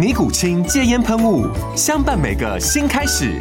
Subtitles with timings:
[0.00, 1.46] 尼古清戒烟喷雾，
[1.76, 3.38] 相伴每个新开始。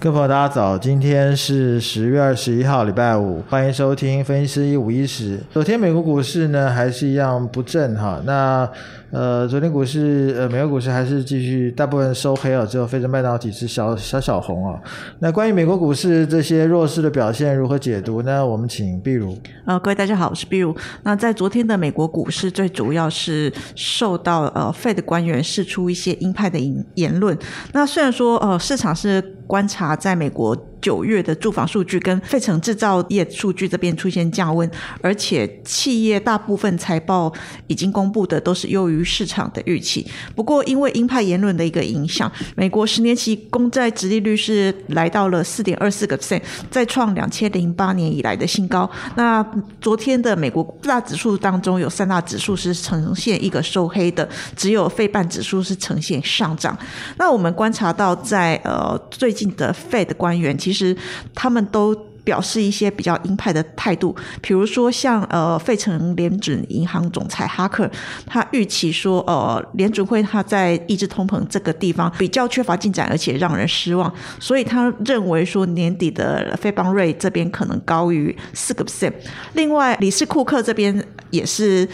[0.00, 0.78] 各位朋友，大家早！
[0.78, 5.40] 今天是十月二十一号，礼拜五，欢迎收听分析师一五一十。
[5.50, 8.22] 昨天美国股市呢，还是一样不振哈。
[8.24, 8.70] 那
[9.10, 14.78] 呃，昨天股市呃，美国股市还是继续大部分收黑了，只有非洲半导体是小小小红啊。
[15.18, 18.46] 那关于美国股市这些弱势的表现如何解读呢？
[18.46, 19.36] 我们请碧如。
[19.66, 20.72] 呃，各位大家好，我是碧如。
[21.02, 27.36] 那在昨天的美国股市，最主要是受到呃，Fed 官员释出一些鹰派的言言论。
[27.72, 30.54] 那虽然说呃，市场是观察在美国。
[30.80, 37.32] 九月的住房数据跟费城制造业数据这边出现降温，而且企业大部分财报
[37.66, 40.06] 已经公布的都是优于市场的预期。
[40.36, 48.88] 不过，因为鹰派言论的一个影响，美国十年期公债直利率是来到了四点二四个 percent，再创两千零八年以来的新高。
[49.16, 49.44] 那
[49.80, 56.76] 昨天的美国四大指数当中有三大指数是呈现一个收黑的，只有费半指数是呈现上涨。
[57.16, 60.56] 那我们观察到，在呃最近的 Fed 官员。
[60.68, 60.94] 其实
[61.34, 67.90] 他们都表示一些比较鹰派的态度，比如说像呃费城联准银行总裁哈克，
[68.26, 79.14] 他预期说呃联准会他在抑制通膨这个地方比较缺乏进展，而且让人失望，所以他认为说年底的费邦瑞这边可能高于四个 percent。
[79.54, 81.88] 另外，理事库克这边也是。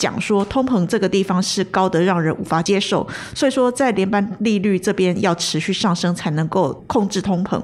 [0.00, 7.60] 讲说通膨这个地方是高的让人无法接受，所以说在联邦利率这边要持续上升才能够控制通膨。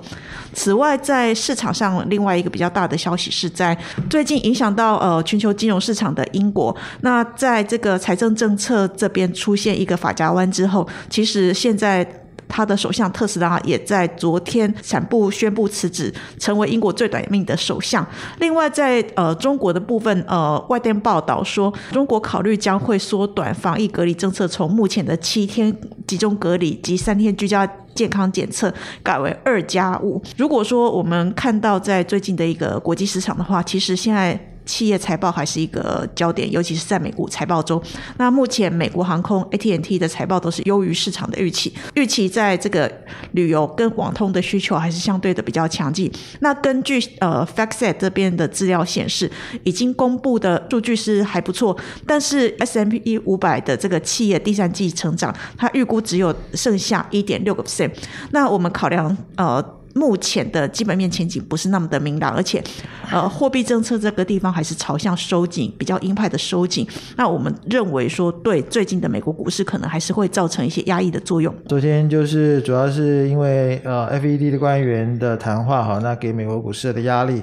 [0.52, 3.76] 此外，在市场上另外一个比较大的消息是在
[4.10, 12.06] 最近影响到呃全球金融市场的英国，那在这个财政政策这边出现一个法家湾之后，其实现在。
[12.48, 18.06] 他的首相特斯拉也在昨天宣布宣布辞职，成为英国最短命的首相。
[18.38, 25.76] 另外，在呃中国的部分，呃外电报道说，中国考虑将会缩短防疫隔离政策，从目前的七天
[26.06, 30.22] 集中隔离及三天居家健康检测改为二加五。
[30.36, 34.52] 如果说我们看到在最近的一个国际市场的话，其实现在。
[34.66, 37.80] 企业财报还是一个焦点，尤其是在美股财报中。
[38.18, 42.92] 那目前美国航空 AT&T 的财报都是优于市场的预期，预期在这个
[43.32, 46.10] 旅游跟网通的需求还是相对的比较强劲。
[46.40, 49.30] 那根据呃 FactSet 这边的资料显示，
[49.62, 57.92] 已经公布的数据是还不错，但是 S M P 五百的这个企业第三季成长，它预估只有剩下一点六个 percent。
[58.32, 59.75] 那我们考量呃。
[59.96, 62.62] 目前的基本面前景不是那么的明朗，而且，
[63.10, 66.86] 呃，货币政策这个地方还是朝向收紧，比较鹰派的收紧。
[67.16, 71.54] 那我们认为说，对最近的美国股市可能还是会造成一些压抑的作用。
[71.66, 77.42] 昨天就是主要是因为呃，FED 的官员的谈话哈，那给美国股市的压力。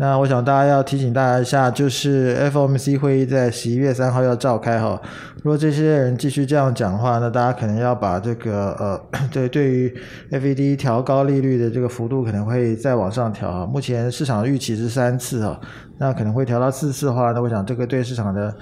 [0.00, 4.98] 那我想大家要提醒大家一下，就是 FOMC 会议在十一月三号要召开哈。
[5.42, 8.98] 如果这些人继续这样讲话，那大家可能要把这个呃，
[9.30, 9.94] 对对于
[10.30, 13.66] FED 调高利率的这个幅度可能会再往上调啊。
[13.66, 15.60] 目前市场预期是三次啊，
[15.98, 18.54] 那可能会调到四次的话，那我想这个对市场的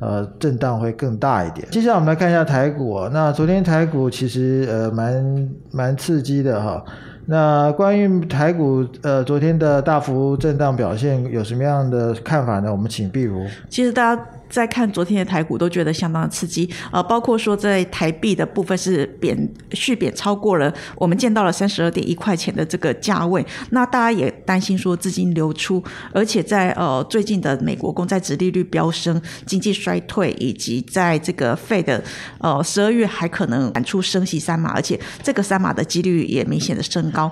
[0.00, 1.68] 呃震荡会更大一点。
[1.70, 6.82] 接下来我们来看一下台股，那昨天台股其实呃蛮蛮刺激的哈。
[7.26, 12.70] 那关于台股呃昨天的大幅震荡表现有什么样的看法呢？
[12.70, 13.44] 我们请碧如。
[13.68, 14.22] 其实大家。
[14.48, 19.36] 在看昨天的台股都觉得相当的刺激，呃，包括说在台币的部分是贬
[19.72, 25.82] 续贬超过了我们见到了三十二点一块钱的这个价位，那大家也担心说资金流出，
[26.12, 32.02] 而且在呃最近的美国公债殖利率飙升、经济衰退，以及在这个费的
[32.38, 37.30] 呃十二月还可能喊出升息三码，而且这个三码的几率也明显的升高。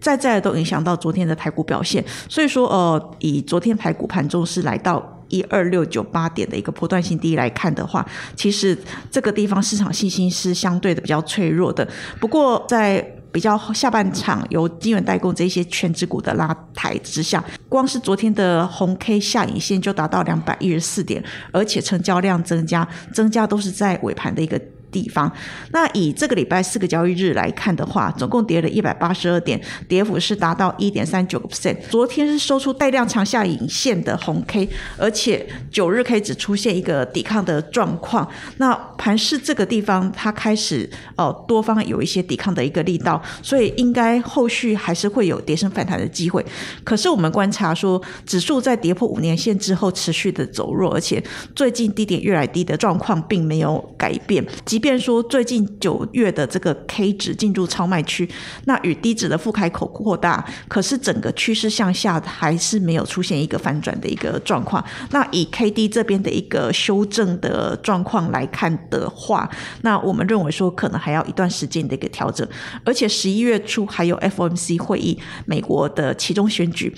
[0.00, 8.76] 在在都影响到昨天的台股表现，所以说呃，以昨天台股盘中是来到一二六九八点的一个波段性低来看的话，其实
[9.10, 11.86] 这个地方市场信心是相对的比较脆弱的。
[12.20, 21.22] 不过在比较下半场由金源代工这些全指股的拉抬之下，光是昨天的红 K 下影线就达到两百一十四点，
[21.52, 24.60] 而且成交量增加，增加都是在尾盘的一个。
[24.90, 25.30] 地方，
[25.72, 31.76] 那以这个礼拜四个交易日来看的话，总共跌了一百八十二点，跌幅是达到一点三九个 percent。
[31.88, 38.28] 昨天是收出带量长下影线的红 K，而且九日 K 只出现一个抵抗的状况。
[38.56, 46.44] 那盘市这个地方，它开始哦多方有一些抵抗的一个力道，所以应该后续还是会有跌升反弹的机会。
[46.84, 51.22] 可是我们观察说，指数在跌破五年线之后持续的走弱，而且
[51.54, 54.44] 最近低点越来低的状况并没有改变。
[54.64, 58.30] 即即便说最近九月的这个 K 值进入超卖区，
[58.66, 64.84] 那与低值的负开口扩大，可是整个趋势向下还是没有出现一个反转的一个状况。
[65.10, 69.50] 那以 K D 这边的一个修正的状况来看的话，
[69.82, 72.48] 那我们认为说可能还要一段时间的一个调整，
[72.84, 76.94] 而且十一月初还有 F O M C 会议，美国的其中选举，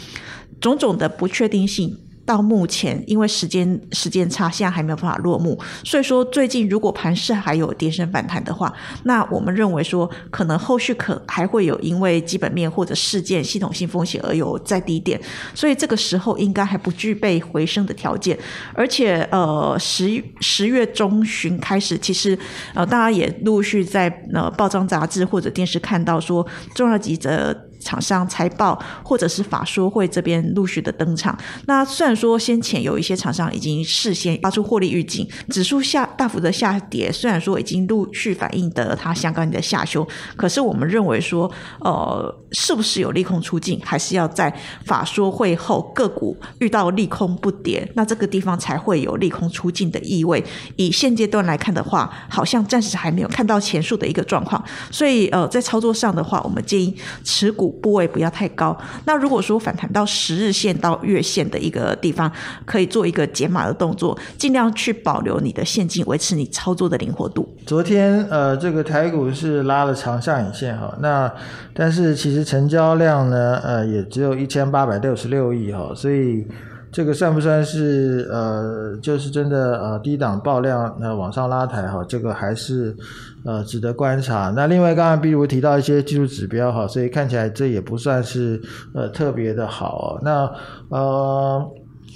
[0.61, 1.97] 种种的不确定性。
[2.31, 5.59] 到目前，因为时间时间差，现在还没有办法落幕。
[5.82, 8.73] 所以说，最近如果盘市还有跌升反弹的话，
[9.03, 15.21] 那我们认为说，可能后续可还会有因为基本面或者事件系统性风险而有再低点。
[15.56, 18.38] 所以这个时候应该还不具备回升的条件。
[18.75, 22.38] 而且，呃，十十月中旬开始，其实
[22.75, 27.70] 呃，大家也陆续在呃报章杂志或者电视看到说，重要几则。
[27.81, 31.37] 厂商财报或者是法说会这边陆续的登场。
[31.67, 40.06] 那虽然说先前有一些厂商已经事先发出获利预警，指数下大幅的下跌，虽然说已经陆续反映的它相关的下修，
[40.37, 41.50] 可是我们认为说，
[41.81, 44.55] 呃，是不是有利空出尽，还是要在
[44.85, 50.44] 法说会后个股遇到利空不跌，那这个地方才会有利空出尽的意味。
[50.76, 56.94] 以现阶段来看的话，好像暂时还没有看到前述的一个状况，所以呃，在操作上的话，我们建议
[57.25, 57.70] 持股。
[57.81, 58.77] 部位不要太高。
[59.05, 62.31] 那如果说反弹到十日线到月线的一个地方，
[62.65, 67.49] 可以做一个解码的动作，尽量去保留你的现金，维持你操作的灵活度。
[67.67, 71.33] 昨天呃，这个台股是拉了长上影线哈，那
[71.75, 76.47] 但是其实成交量呢，呃，也只有一千八百六十六亿哈，所以。
[76.93, 82.05] 这个算不算是呃，就是真的呃低档爆量那往上拉抬哈？
[82.09, 82.97] 这个还是
[83.45, 84.53] 呃值得观察。
[84.57, 88.61] 那另外刚刚比如提到一些技术指标哈，所以看起来这也不算是
[88.93, 90.19] 呃特别的好。
[90.23, 90.51] 那
[90.89, 91.65] 呃，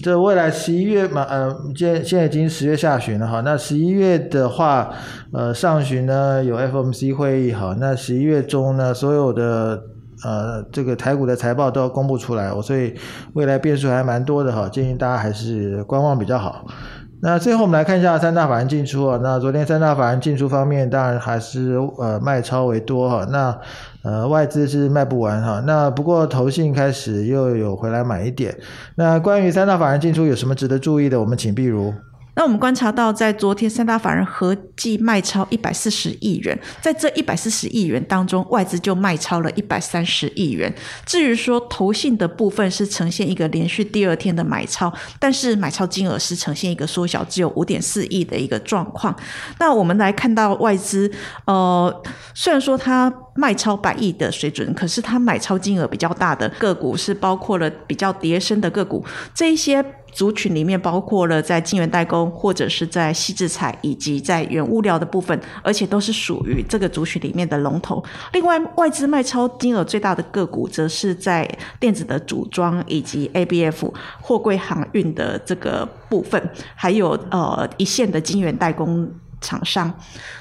[0.02, 3.42] 这未来十一月嘛，呃，现现在已经十月下旬了哈。
[3.42, 4.90] 那十一月的话，
[5.32, 7.76] 呃，上旬呢有 FOMC 会议哈。
[7.78, 9.84] 那十一月中呢，所有的。
[10.24, 12.94] 呃，这个台股的财报都要公布出来，我所以
[13.34, 16.64] 未来变数还蛮多的哈，建议大家还是观望比较好。
[17.20, 23.58] 那最后我们来看一下三大法人进出啊，那昨天三大法人进出方面，当然还是呃卖超为多哈，那
[24.02, 28.54] 呃外资是卖不完哈，那不过投信开始又有回来买一点。
[28.96, 31.94] 那关于三大法人进出有什么值得注意的，我们请碧如。
[32.36, 40.72] 那我们观察到，在昨天三大法人合计卖超一百四十亿元，在这一百四十亿元当中，外资就卖超了一百三十亿元。
[41.06, 49.14] 至于说投信的部分是呈现一个连续第二天的买超，但是买超金额是呈现一个缩小，只有五点四亿的一个状况。
[49.60, 51.10] 那我们来看到外资，
[51.46, 52.02] 呃，
[52.34, 59.84] 虽然说它卖超百亿的水准，可是它买超金额比较大的个股是包括了比较跌升的个股，这一些。
[60.14, 68.02] 族群里面包括了在晶圆代工，或者是在细制材，以及在原物料的部分，而且都是属于这个族群里面的龙头。
[68.32, 71.46] 另外，外资卖超金额最大的个股，则是在
[71.80, 79.92] 电子的组装以及 ABF 货柜航运的这个部分，还有呃一线的晶圆代工厂商。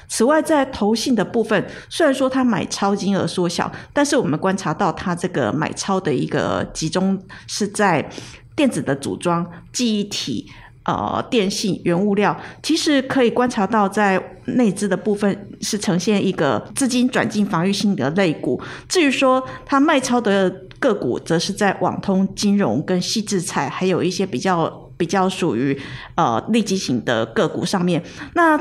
[0.06, 8.08] 此外，在投信的部分，虽然说它买超金额缩小，但是我们观察到它这个买超的一个集中是在。
[8.56, 10.50] 电子的组装、记忆体、
[10.84, 18.60] 呃，电信、原物料，其实可以观察到，在内资的部分是呈现一个资金转进防御性的类股。
[18.88, 25.80] 至于说它卖超的个股，则是在网通、金融跟细制材，还有一些比较比较属于
[26.14, 28.02] 呃利基型的个股上面。
[28.34, 28.58] 那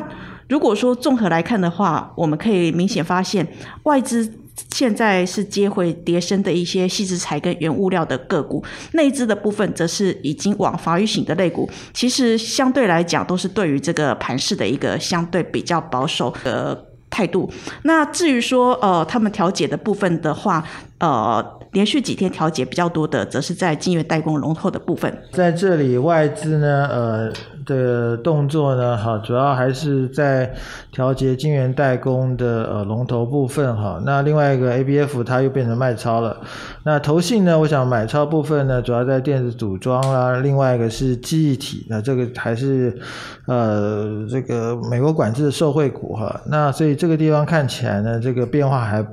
[0.47, 3.47] 如果说综合来看的话，我们可以明显发现
[3.83, 4.39] 外资。
[4.71, 11.69] 现在是接回叠升的一些细制材跟原物料的个股，内资的部分则是已经往防御型的类股。
[11.93, 17.49] 其实相对来讲，都是对于这个盘势的一个相对比较保守的态度。
[17.83, 20.63] 那至于说呃，他们调节的部分的话，
[20.99, 21.59] 呃。
[21.73, 25.11] 连续几天调节比较多的，则是在金源代工龙头的部分。
[25.31, 27.33] 在这里，外资呢，呃，
[27.65, 30.53] 的动作呢，哈，主要还是在
[30.91, 34.01] 调节晶圆代工的呃龙头部分哈。
[34.05, 36.37] 那另外一个 ABF 它又变成卖超了。
[36.83, 42.97] 那投信呢，我想买超部分呢，主要在电子组装啦，另外一个是记忆体，那这个还是
[43.45, 46.41] 呃这个美国管制的受惠股哈。
[46.47, 49.05] 那所以这个地方看起来呢，这个变化还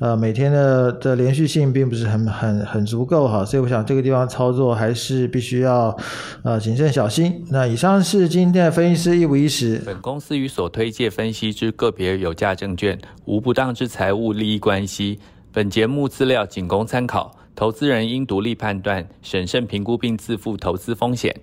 [0.00, 3.44] 呃每天的的连续性并不是很很很足够哈。
[3.44, 5.96] 所以我想这个地方操作还是必须要
[6.42, 7.44] 呃谨慎小心。
[7.50, 9.80] 那以上是今天的分析师一五一十。
[9.84, 15.18] 本公司与所推介分析之个别有价证券无不当之财务利益关系。
[15.52, 21.34] 本节目资料仅供参考，投资人应独立判断、审慎评估并自负投资风险。